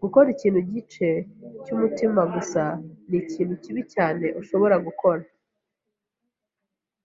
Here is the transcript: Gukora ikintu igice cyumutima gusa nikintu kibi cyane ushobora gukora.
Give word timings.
Gukora 0.00 0.28
ikintu 0.34 0.58
igice 0.64 1.08
cyumutima 1.64 2.22
gusa 2.34 2.62
nikintu 3.08 3.54
kibi 3.62 3.82
cyane 3.94 4.26
ushobora 4.40 4.76
gukora. 4.86 5.22